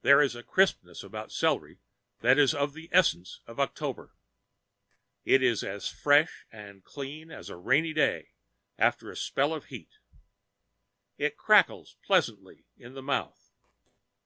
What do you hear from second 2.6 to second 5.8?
the essence of October. It is